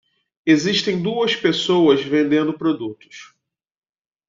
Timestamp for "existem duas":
0.47-1.35